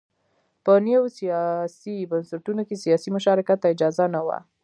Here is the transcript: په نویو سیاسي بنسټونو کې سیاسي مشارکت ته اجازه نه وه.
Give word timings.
په 0.63 0.73
نویو 0.85 1.05
سیاسي 1.19 1.95
بنسټونو 2.11 2.61
کې 2.67 2.75
سیاسي 2.83 3.09
مشارکت 3.17 3.57
ته 3.61 3.67
اجازه 3.73 4.05
نه 4.15 4.21
وه. 4.27 4.37